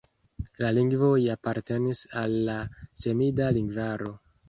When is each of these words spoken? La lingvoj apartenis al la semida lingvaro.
La 0.63 0.71
lingvoj 0.77 1.19
apartenis 1.35 2.03
al 2.25 2.37
la 2.51 2.59
semida 3.07 3.55
lingvaro. 3.63 4.15